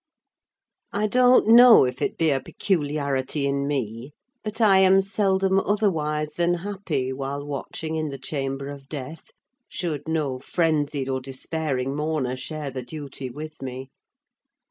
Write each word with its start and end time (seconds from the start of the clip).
I 0.91 1.05
don't 1.05 1.47
know 1.47 1.85
if 1.85 2.01
it 2.01 2.17
be 2.17 2.31
a 2.31 2.39
peculiarity 2.39 3.45
in 3.45 3.67
me, 3.67 4.13
but 4.43 4.59
I 4.59 4.79
am 4.79 5.03
seldom 5.03 5.59
otherwise 5.59 6.33
than 6.33 6.55
happy 6.55 7.13
while 7.13 7.45
watching 7.45 7.93
in 7.93 8.09
the 8.09 8.17
chamber 8.17 8.67
of 8.69 8.89
death, 8.89 9.29
should 9.69 10.07
no 10.07 10.39
frenzied 10.39 11.07
or 11.07 11.21
despairing 11.21 11.95
mourner 11.95 12.35
share 12.35 12.71
the 12.71 12.81
duty 12.81 13.29
with 13.29 13.61
me. 13.61 13.91